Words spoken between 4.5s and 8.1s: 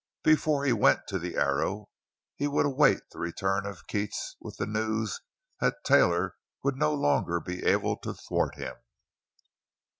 the news that Taylor would no longer be able